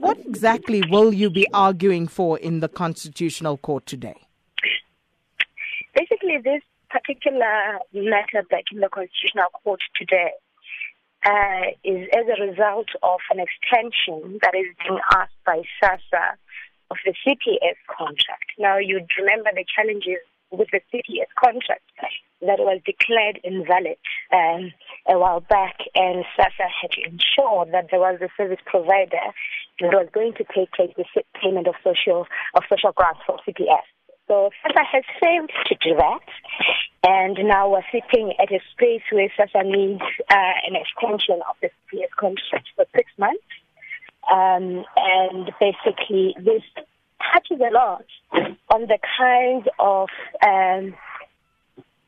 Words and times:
What 0.00 0.18
exactly 0.20 0.82
will 0.90 1.12
you 1.12 1.28
be 1.28 1.46
arguing 1.52 2.08
for 2.08 2.38
in 2.38 2.60
the 2.60 2.68
Constitutional 2.68 3.58
Court 3.58 3.84
today? 3.84 4.16
Basically, 5.94 6.38
this 6.42 6.62
particular 6.88 7.78
matter 7.92 8.42
back 8.48 8.64
in 8.72 8.80
the 8.80 8.88
Constitutional 8.88 9.50
Court 9.62 9.80
today 9.94 10.30
uh, 11.26 11.76
is 11.84 12.08
as 12.16 12.24
a 12.34 12.42
result 12.42 12.88
of 13.02 13.20
an 13.30 13.44
extension 13.44 14.38
that 14.40 14.54
is 14.54 14.74
being 14.82 15.00
asked 15.12 15.36
by 15.44 15.60
SASSA 15.82 16.32
of 16.90 16.96
the 17.04 17.12
CPS 17.22 17.76
contract. 17.86 18.52
Now, 18.58 18.78
you'd 18.78 19.10
remember 19.18 19.50
the 19.54 19.66
challenges 19.76 20.24
with 20.50 20.68
the 20.72 20.80
CPS 20.92 21.30
contract 21.38 21.82
that 22.42 22.58
was 22.58 22.80
declared 22.84 23.38
invalid 23.44 23.98
um, 24.32 24.72
a 25.06 25.18
while 25.18 25.40
back, 25.40 25.76
and 25.94 26.24
SASSA 26.38 26.68
had 26.80 26.90
to 26.92 27.02
ensure 27.04 27.66
that 27.70 27.88
there 27.90 28.00
was 28.00 28.18
a 28.22 28.28
service 28.36 28.60
provider 28.64 29.32
that 29.80 29.92
was 29.92 30.08
going 30.12 30.32
to 30.34 30.44
take 30.54 30.72
place 30.72 30.92
the 30.96 31.04
payment 31.40 31.66
of 31.66 31.74
social 31.84 32.26
of 32.54 32.62
social 32.68 32.92
grants 32.92 33.20
for 33.26 33.38
CPS. 33.46 33.84
So 34.28 34.50
SASSA 34.64 34.84
has 34.92 35.04
failed 35.20 35.50
to 35.66 35.74
do 35.82 35.96
that, 35.96 36.20
and 37.02 37.36
now 37.46 37.68
we're 37.68 37.84
sitting 37.92 38.32
at 38.40 38.52
a 38.52 38.60
space 38.72 39.02
where 39.10 39.28
SASSA 39.38 39.64
needs 39.64 40.02
uh, 40.30 40.54
an 40.66 40.76
extension 40.76 41.40
of 41.48 41.56
the 41.60 41.68
CPS 41.92 42.10
contract 42.16 42.68
for 42.76 42.86
six 42.94 43.10
months. 43.18 43.44
Um, 44.30 44.84
and 44.96 45.50
basically, 45.58 46.36
this 46.38 46.62
touches 47.32 47.60
a 47.60 47.72
lot 47.72 48.04
on 48.70 48.82
the 48.82 48.98
kind 49.18 49.68
of 49.78 50.08
um, 50.46 50.94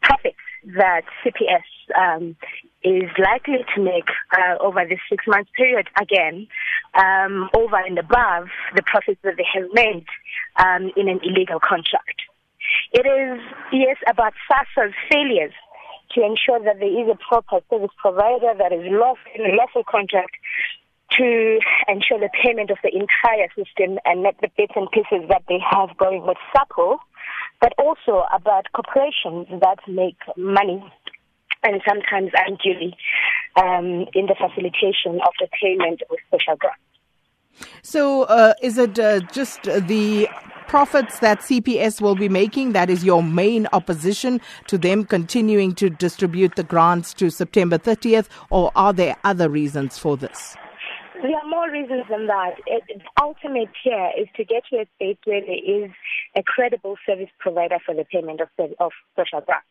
profits 0.03 0.37
that 0.77 1.03
CPS 1.25 1.67
um, 1.97 2.37
is 2.85 3.11
likely 3.19 3.65
to 3.75 3.83
make 3.83 4.09
uh, 4.37 4.63
over 4.63 4.85
this 4.89 4.99
six 5.09 5.25
month 5.27 5.49
period 5.57 5.89
again, 6.01 6.47
um, 6.95 7.49
over 7.55 7.77
and 7.77 7.99
above 7.99 8.49
the 8.75 8.83
profits 8.83 9.21
that 9.23 9.35
they 9.37 9.47
have 9.55 9.69
made 9.73 10.07
um, 10.59 10.91
in 10.97 11.09
an 11.09 11.21
illegal 11.23 11.59
contract. 11.61 12.23
It 12.93 13.07
is, 13.07 13.41
yes, 13.73 13.97
about 14.09 14.35
SASSA's 14.51 14.95
failures 15.11 15.53
to 16.15 16.21
ensure 16.23 16.61
that 16.65 16.79
there 16.79 16.93
is 16.93 17.09
a 17.09 17.17
proper 17.17 17.65
service 17.71 17.95
provider 18.01 18.53
that 18.59 18.73
is 18.73 18.85
lawful 18.85 19.33
in 19.35 19.47
a 19.47 19.55
lawful 19.57 19.83
contract 19.89 20.37
to 21.19 21.59
ensure 21.89 22.19
the 22.19 22.31
payment 22.43 22.71
of 22.71 22.79
the 22.83 22.91
entire 22.91 23.49
system 23.57 23.99
and 24.05 24.23
not 24.23 24.35
the 24.41 24.49
bits 24.57 24.73
and 24.77 24.91
pieces 24.91 25.29
that 25.29 25.43
they 25.49 25.59
have 25.59 25.97
going 25.97 26.27
with 26.27 26.37
SAPO, 26.55 26.99
but 27.61 27.73
also 27.79 28.25
about 28.35 28.67
corporations 28.73 29.47
that 29.61 29.79
make 29.89 30.19
money 30.37 30.83
and 31.63 31.81
sometimes 31.87 32.31
unduly 32.47 32.97
um, 33.57 34.07
in 34.15 34.27
the 34.27 34.35
facilitation 34.35 35.21
of 35.27 35.33
the 35.39 35.49
payment 35.61 36.03
of 36.11 36.17
social 36.31 36.57
grants. 36.57 36.81
So, 37.83 38.23
uh, 38.23 38.55
is 38.63 38.79
it 38.79 38.99
uh, 38.99 39.21
just 39.33 39.63
the 39.65 40.29
profits 40.67 41.19
that 41.19 41.41
CPS 41.41 42.01
will 42.01 42.15
be 42.15 42.29
making 42.29 42.73
that 42.73 42.89
is 42.89 43.05
your 43.05 43.23
main 43.23 43.69
opposition 43.75 44.41
to 44.69 44.79
them 44.79 45.05
continuing 45.05 45.75
to 45.75 45.91
distribute 45.91 46.57
the 46.57 46.65
grants 46.65 47.13
to 47.15 47.31
September 47.31 47.77
30th, 47.77 48.29
or 48.49 48.73
are 48.75 48.95
there 48.95 49.17
other 49.23 49.51
reasons 49.51 49.99
for 49.99 50.17
this? 50.17 50.57
There 51.23 51.37
are 51.37 51.49
more 51.49 51.71
reasons 51.71 52.03
than 52.11 52.27
that. 52.27 52.55
It, 52.67 52.83
the 52.89 53.23
ultimate 53.23 53.71
here 53.85 54.11
is 54.19 54.27
to 54.37 54.45
get 54.45 54.65
to 54.71 54.79
a 54.79 54.87
state 54.97 55.19
where 55.25 55.41
there 55.41 55.85
is 55.85 55.91
a 56.37 56.43
credible 56.43 56.97
service 57.07 57.31
provider 57.39 57.79
for 57.87 57.95
the 57.95 58.05
payment 58.05 58.41
of, 58.41 58.49
of 58.81 58.91
social 59.17 59.41
grants. 59.41 59.67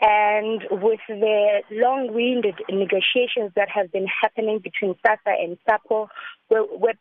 And 0.00 0.62
with 0.70 1.00
the 1.08 1.62
long-winded 1.72 2.60
negotiations 2.68 3.50
that 3.56 3.68
have 3.74 3.90
been 3.90 4.06
happening 4.06 4.60
between 4.62 4.94
SASSA 5.04 5.42
and 5.42 5.58
SAPO, 5.66 6.08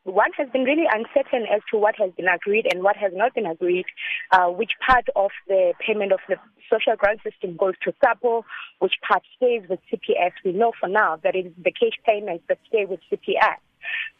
one 0.05 0.31
has 0.37 0.49
been 0.49 0.63
really 0.63 0.87
uncertain 0.91 1.45
as 1.53 1.61
to 1.71 1.77
what 1.77 1.95
has 1.99 2.11
been 2.17 2.27
agreed 2.27 2.65
and 2.71 2.81
what 2.81 2.95
has 2.95 3.11
not 3.13 3.35
been 3.35 3.45
agreed, 3.45 3.85
uh, 4.31 4.47
which 4.47 4.71
part 4.85 5.05
of 5.15 5.29
the 5.47 5.73
payment 5.85 6.11
of 6.11 6.19
the 6.27 6.37
social 6.71 6.95
grant 6.97 7.19
system 7.21 7.55
goes 7.57 7.73
to 7.83 7.93
SAPO, 8.03 8.43
which 8.79 8.93
part 9.07 9.23
stays 9.35 9.61
with 9.69 9.79
CPS. 9.91 10.31
We 10.43 10.53
know 10.53 10.71
for 10.79 10.89
now 10.89 11.19
that 11.23 11.35
it 11.35 11.47
is 11.47 11.53
the 11.57 11.71
cash 11.71 11.99
payments 12.07 12.45
that 12.47 12.59
stay 12.67 12.85
with 12.85 13.01
CPS. 13.11 13.59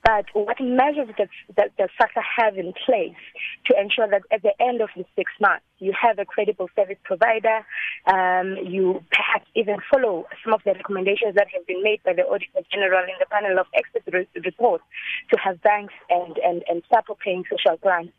But 0.04 0.26
what 0.34 0.62
measures 0.62 1.10
does, 1.18 1.30
does, 1.58 1.72
does 1.78 1.90
have 2.38 2.58
in 2.58 2.74
place 2.86 3.18
to 3.66 3.80
ensure 3.80 4.08
that 4.08 4.22
at 4.32 4.44
the 4.44 4.54
end 4.62 4.82
of 4.82 4.90
the 4.96 5.04
six 5.16 5.32
months, 5.42 5.66
you 5.80 5.94
have 6.00 6.20
a 6.20 6.26
credible 6.26 6.70
service 6.76 6.98
provider, 7.04 7.66
um, 8.06 8.56
you 8.64 9.04
perhaps 9.12 9.46
even 9.56 9.78
follow 9.92 10.28
some 10.44 10.54
of 10.54 10.62
the 10.64 10.74
recommendations 10.74 11.34
that 11.36 11.48
have 11.54 11.66
been 11.66 11.82
made 11.82 12.04
by 12.04 12.14
the 12.14 12.22
Auditor 12.22 12.62
General 12.72 13.04
in 13.04 13.16
the 13.20 13.26
panel 13.26 13.58
of 13.58 13.66
expert 13.74 14.04
re- 14.14 14.28
reports 14.46 14.84
to 15.32 15.40
have 15.40 15.62
banks 15.64 15.94
and, 16.10 16.38
and, 16.38 16.64
and 16.70 16.84
SAPO 16.94 17.18
paying 17.24 17.44
social 17.50 17.78
grants. 17.78 18.14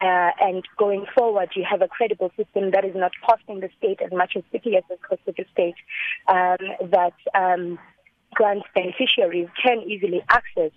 Uh, 0.00 0.30
and 0.40 0.64
going 0.78 1.06
forward, 1.14 1.50
you 1.54 1.64
have 1.68 1.80
a 1.80 1.88
credible 1.88 2.30
system 2.36 2.72
that 2.72 2.84
is 2.84 2.94
not 2.94 3.12
costing 3.26 3.60
the 3.60 3.70
state 3.78 4.00
as 4.04 4.10
much 4.12 4.32
as 4.36 4.42
CPS 4.52 4.82
has 4.88 4.98
costed 5.08 5.36
the 5.36 5.44
state, 5.52 5.74
um, 6.28 6.90
that 6.90 7.14
um, 7.34 7.78
grant 8.34 8.62
beneficiaries 8.74 9.48
can 9.62 9.80
easily 9.82 10.22
access 10.28 10.70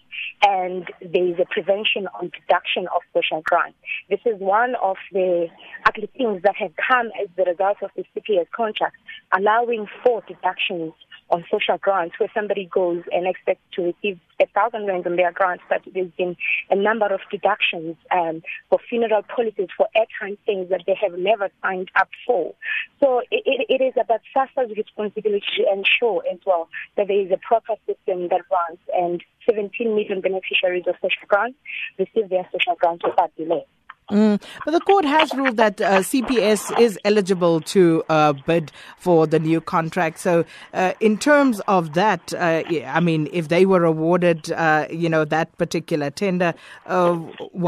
and 0.45 0.87
there 1.01 1.27
is 1.27 1.35
a 1.39 1.45
prevention 1.45 2.07
on 2.19 2.31
deduction 2.39 2.87
of 2.95 3.01
social 3.13 3.41
grants. 3.45 3.77
This 4.09 4.19
is 4.25 4.39
one 4.39 4.75
of 4.81 4.97
the 5.11 5.47
ugly 5.87 6.09
things 6.17 6.41
that 6.43 6.55
have 6.57 6.71
come 6.75 7.07
as 7.21 7.29
the 7.37 7.43
result 7.43 7.77
of 7.81 7.91
the 7.95 8.03
CPS 8.15 8.47
contract, 8.55 8.95
allowing 9.35 9.87
for 10.03 10.21
deductions 10.27 10.93
on 11.33 11.43
social 11.49 11.79
grants 11.79 12.13
where 12.19 12.29
somebody 12.31 12.69
goes 12.71 13.01
and 13.11 13.25
expects 13.25 13.63
to 13.73 13.81
receive 13.81 14.19
a 14.39 14.45
thousand 14.53 14.85
rand 14.85 15.07
on 15.07 15.15
their 15.15 15.31
grants, 15.31 15.63
but 15.67 15.81
there's 15.91 16.11
been 16.15 16.37
a 16.69 16.75
number 16.75 17.07
of 17.07 17.21
deductions 17.31 17.95
um, 18.11 18.43
for 18.69 18.77
funeral 18.87 19.23
policies, 19.23 19.69
for 19.75 19.87
airtime 19.97 20.37
things 20.45 20.69
that 20.69 20.83
they 20.85 20.95
have 21.01 21.17
never 21.17 21.49
signed 21.63 21.89
up 21.95 22.09
for. 22.25 22.53
So 23.01 23.21
it, 23.31 23.65
it 23.67 23.81
is 23.81 23.93
about 23.99 24.21
SASSA's 24.35 24.77
responsibility 24.77 25.43
to 25.57 25.63
ensure 25.73 26.21
as 26.31 26.37
well 26.45 26.69
that 26.97 27.07
there 27.07 27.19
is 27.19 27.31
a 27.31 27.37
proper 27.37 27.73
system 27.87 28.29
that 28.29 28.41
runs 28.51 28.79
and 28.95 29.23
17 29.49 29.95
million 29.95 30.21
beneficiaries 30.21 30.85
of 30.87 30.95
social 31.01 31.27
grants 31.27 31.57
receive 31.97 32.29
their 32.29 32.47
social 32.51 32.75
grants 32.75 33.03
without 33.03 33.35
delay. 33.35 33.65
Mm. 34.11 34.41
But 34.65 34.71
the 34.71 34.79
court 34.81 35.05
has 35.05 35.33
ruled 35.33 35.57
that 35.57 35.79
uh, 35.81 35.99
CPS 35.99 36.79
is 36.79 36.99
eligible 37.05 37.61
to 37.61 38.03
uh, 38.09 38.33
bid 38.33 38.71
for 38.97 39.25
the 39.25 39.39
new 39.39 39.61
contract. 39.61 40.19
So, 40.19 40.45
uh, 40.73 40.93
in 40.99 41.17
terms 41.17 41.61
of 41.67 41.93
that, 41.93 42.33
uh, 42.33 42.63
I 42.85 42.99
mean, 42.99 43.29
if 43.31 43.47
they 43.47 43.65
were 43.65 43.85
awarded, 43.85 44.51
uh, 44.51 44.87
you 44.89 45.09
know, 45.09 45.25
that 45.25 45.57
particular 45.57 46.09
tender, 46.09 46.53
uh, 46.85 47.19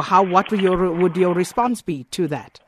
how 0.02 0.24
what 0.24 0.52
would 0.52 0.62
your 0.62 0.92
would 0.92 1.16
your 1.16 1.34
response 1.34 1.82
be 1.82 2.04
to 2.12 2.28
that? 2.28 2.60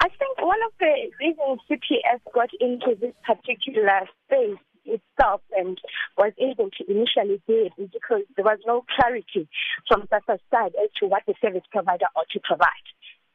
I 0.00 0.08
think 0.08 0.38
one 0.40 0.58
of 0.66 0.72
the 0.78 1.10
reasons 1.20 1.60
CPS 1.70 2.20
got 2.32 2.50
into 2.60 2.94
this 3.00 3.14
particular 3.26 4.00
space 4.26 4.58
itself 4.84 5.40
and 5.56 5.80
was 6.16 6.32
able 6.38 6.70
to 6.70 6.84
initially 6.90 7.42
do 7.46 7.68
it 7.68 7.72
is 7.80 7.90
because 7.92 8.22
there 8.36 8.44
was 8.44 8.58
no 8.66 8.84
clarity 8.96 9.48
from 9.88 10.02
SASSA's 10.08 10.40
side 10.50 10.72
as 10.82 10.90
to 11.00 11.06
what 11.06 11.22
the 11.26 11.34
service 11.40 11.64
provider 11.70 12.06
ought 12.16 12.28
to 12.30 12.40
provide. 12.40 12.86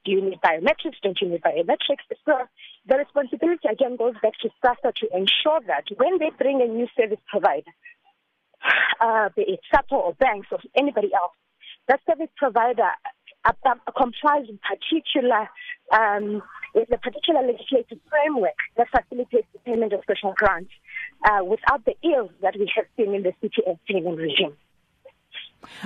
Do 0.06 0.12
you 0.12 0.22
need 0.22 0.40
biometrics? 0.42 1.02
Don't 1.04 1.20
you 1.22 1.30
need 1.30 1.42
biometrics? 1.42 2.08
So 2.26 2.34
the 2.88 2.98
responsibility 2.98 3.68
again 3.70 3.98
goes 3.98 4.16
back 4.22 4.34
to 4.42 4.50
SASSA 4.64 4.96
to 4.96 5.08
ensure 5.14 5.60
that 5.68 5.86
when 5.98 6.20
they 6.20 6.32
bring 6.38 6.62
a 6.62 6.66
new 6.66 6.88
service 6.98 7.20
provider, 7.28 7.72
uh, 9.02 9.30
be 9.36 9.44
it 9.44 9.60
SAPO 9.74 9.96
or 9.96 10.14
banks 10.14 10.48
or 10.52 10.60
anybody 10.76 11.14
else, 11.14 11.34
that 11.88 12.00
service 12.08 12.30
provider 12.38 12.92
uh, 13.46 13.52
uh, 13.66 13.76
complies 13.98 14.46
with 14.48 14.60
particular 14.62 15.50
um, 15.92 16.42
with 16.76 16.88
the 16.90 16.98
particular 16.98 17.42
legislative 17.42 17.98
framework 18.10 18.58
that 18.78 18.88
facilitates 18.90 19.48
the 19.54 19.60
payment 19.60 19.94
of 19.94 20.02
social 20.08 20.34
grants 20.38 20.72
uh, 21.24 21.44
without 21.44 21.84
the 21.86 21.96
ills 22.04 22.32
that 22.42 22.56
we 22.58 22.72
have 22.76 22.86
seen 22.96 23.14
in 23.14 23.24
the 23.24 23.34
CPS 23.42 23.78
payment 23.88 24.18
regime. 24.18 24.56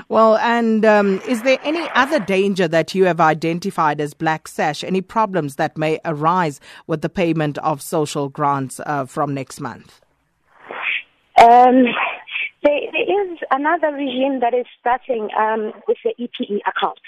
Well, 0.07 0.37
and 0.37 0.85
um, 0.85 1.19
is 1.27 1.41
there 1.41 1.57
any 1.63 1.89
other 1.95 2.19
danger 2.19 2.67
that 2.67 2.93
you 2.93 3.05
have 3.05 3.19
identified 3.19 3.99
as 3.99 4.13
Black 4.13 4.47
Sash? 4.47 4.83
Any 4.83 5.01
problems 5.01 5.55
that 5.55 5.77
may 5.77 5.99
arise 6.05 6.59
with 6.85 7.01
the 7.01 7.09
payment 7.09 7.57
of 7.59 7.81
social 7.81 8.29
grants 8.29 8.79
uh, 8.85 9.05
from 9.05 9.33
next 9.33 9.59
month? 9.59 10.01
Um, 11.39 11.85
there, 12.63 12.79
there 12.91 13.31
is 13.33 13.39
another 13.51 13.91
regime 13.91 14.39
that 14.41 14.53
is 14.53 14.65
starting 14.79 15.29
um, 15.37 15.73
with 15.87 15.97
the 16.03 16.13
EPE 16.19 16.61
account. 16.67 16.99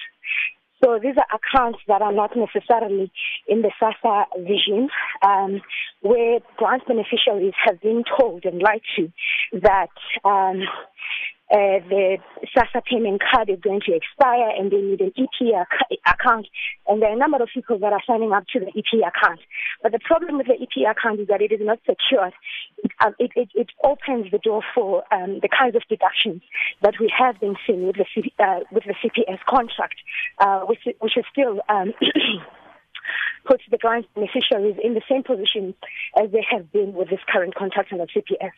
So 0.95 0.99
these 1.01 1.15
are 1.17 1.27
accounts 1.35 1.79
that 1.89 2.01
are 2.01 2.13
not 2.13 2.31
necessarily 2.37 3.11
in 3.49 3.63
the 3.63 3.71
SASSA 3.81 4.27
vision, 4.47 4.87
um, 5.21 5.61
where 6.01 6.39
grant 6.55 6.87
beneficiaries 6.87 7.53
have 7.65 7.81
been 7.81 8.05
told 8.17 8.45
and 8.45 8.61
lied 8.61 8.79
to 8.95 9.11
that 9.61 9.89
um, 10.23 10.61
uh, 11.51 11.77
the 11.89 12.17
SASSA 12.57 12.83
payment 12.89 13.21
card 13.21 13.49
is 13.49 13.59
going 13.61 13.81
to 13.85 13.93
expire 13.93 14.49
and 14.57 14.71
they 14.71 14.81
need 14.81 15.01
an 15.01 15.13
EP 15.15 15.67
account. 16.07 16.47
And 16.87 17.01
there 17.01 17.09
are 17.09 17.13
a 17.13 17.17
number 17.17 17.41
of 17.41 17.49
people 17.53 17.77
that 17.79 17.93
are 17.93 18.01
signing 18.07 18.33
up 18.33 18.45
to 18.53 18.59
the 18.59 18.67
EP 18.67 18.99
account. 19.05 19.39
But 19.83 19.91
the 19.91 19.99
problem 19.99 20.37
with 20.37 20.47
the 20.47 20.57
EP 20.57 20.89
account 20.89 21.19
is 21.19 21.27
that 21.27 21.41
it 21.41 21.51
is 21.51 21.61
not 21.61 21.79
secure. 21.85 22.31
It, 22.83 22.91
um, 23.05 23.13
it, 23.19 23.31
it, 23.35 23.49
it 23.53 23.69
opens 23.83 24.31
the 24.31 24.39
door 24.39 24.63
for 24.73 25.03
um, 25.13 25.39
the 25.41 25.49
kinds 25.49 25.75
of 25.75 25.83
deductions 25.87 26.41
that 26.81 26.95
we 26.99 27.13
have 27.15 27.39
been 27.39 27.55
seeing 27.67 27.85
with 27.85 27.97
the, 27.97 28.05
C, 28.15 28.33
uh, 28.39 28.61
with 28.71 28.83
the 28.85 28.95
CPS 29.03 29.39
contract, 29.47 29.95
uh, 30.39 30.61
which, 30.61 30.79
which 30.99 31.15
is 31.15 31.25
still 31.31 31.61
um, 31.69 31.93
puts 33.45 33.63
the 33.69 33.77
grant 33.77 34.07
beneficiaries 34.15 34.77
in 34.83 34.95
the 34.95 35.01
same 35.07 35.21
position 35.21 35.75
as 36.17 36.31
they 36.31 36.43
have 36.49 36.71
been 36.71 36.93
with 36.93 37.09
this 37.09 37.19
current 37.31 37.53
contract 37.53 37.93
under 37.93 38.07
CPS. 38.07 38.57